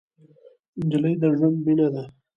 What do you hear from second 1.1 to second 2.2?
د ژوند مینه ده.